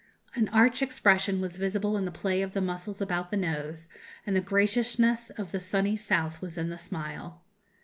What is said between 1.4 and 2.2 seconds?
was visible in the